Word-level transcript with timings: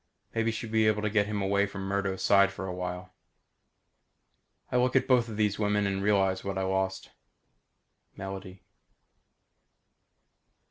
Maybe 0.33 0.49
she'll 0.49 0.71
be 0.71 0.87
able 0.87 1.03
to 1.03 1.11
get 1.11 1.27
him 1.27 1.43
away 1.43 1.67
from 1.67 1.83
Murdo's 1.83 2.23
side 2.23 2.51
for 2.51 2.65
a 2.65 2.73
while. 2.73 3.13
I 4.71 4.77
look 4.77 4.95
at 4.95 5.07
both 5.07 5.27
these 5.27 5.59
women 5.59 5.85
and 5.85 6.01
realize 6.01 6.43
what 6.43 6.57
I 6.57 6.63
lost. 6.63 7.11
Melody. 8.17 8.63